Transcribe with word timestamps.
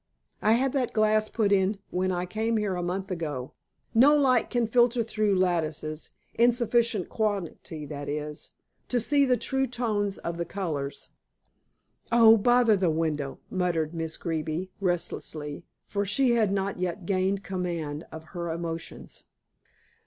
"I 0.41 0.53
had 0.53 0.73
that 0.73 0.93
glass 0.93 1.29
put 1.29 1.51
in 1.51 1.77
when 1.91 2.11
I 2.11 2.25
came 2.25 2.57
here 2.57 2.73
a 2.75 2.81
month 2.81 3.11
ago. 3.11 3.53
No 3.93 4.17
light 4.17 4.49
can 4.49 4.65
filter 4.65 5.03
through 5.03 5.35
lattices 5.37 6.09
in 6.33 6.51
sufficient 6.51 7.07
quantity 7.07 7.85
that 7.85 8.09
is 8.09 8.49
to 8.87 8.99
see 8.99 9.25
the 9.25 9.37
true 9.37 9.67
tones 9.67 10.17
of 10.17 10.39
the 10.39 10.43
colors." 10.43 11.09
"Oh, 12.11 12.35
bother 12.35 12.75
the 12.75 12.89
window!" 12.89 13.41
muttered 13.51 13.93
Miss 13.93 14.17
Greeby 14.17 14.71
restlessly, 14.79 15.65
for 15.85 16.03
she 16.03 16.31
had 16.31 16.51
not 16.51 16.79
yet 16.79 17.05
gained 17.05 17.43
command 17.43 18.07
of 18.11 18.23
her 18.33 18.49
emotions. 18.49 19.25